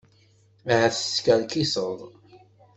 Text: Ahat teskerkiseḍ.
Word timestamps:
Ahat 0.71 0.95
teskerkiseḍ. 0.95 1.97